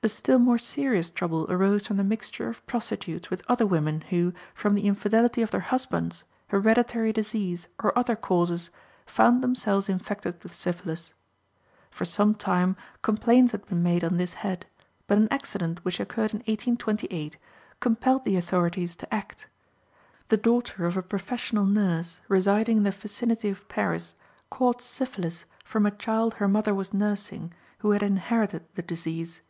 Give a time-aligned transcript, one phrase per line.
[0.00, 4.32] A still more serious trouble arose from the mixture of prostitutes with other women who,
[4.54, 8.70] from the infidelity of their husbands, hereditary disease, or other causes,
[9.06, 11.14] found themselves infected with syphilis.
[11.90, 14.66] For some time complaints had been made on this head,
[15.08, 17.36] but an accident, which occurred in 1828,
[17.80, 19.48] compelled the authorities to act.
[20.28, 24.14] The daughter of a professional nurse, residing in the vicinity of Paris,
[24.48, 29.40] caught syphilis from a child her mother was nursing, who had inherited the disease.